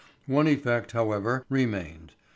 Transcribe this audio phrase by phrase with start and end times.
[0.25, 2.13] One effect, however, remained.